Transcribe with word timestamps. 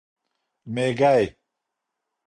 مېږی 0.73 0.97
🐜 0.99 1.23